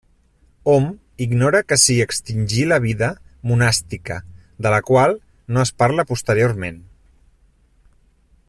Hom 0.71 0.85
ignora 1.25 1.59
que 1.71 1.77
s'hi 1.81 1.97
extingí 2.05 2.63
la 2.71 2.79
vida 2.87 3.11
monàstica 3.51 4.17
de 4.67 4.75
la 4.77 4.83
qual 4.91 5.17
no 5.57 5.63
es 5.69 5.75
parla 5.83 6.11
posteriorment. 6.13 6.85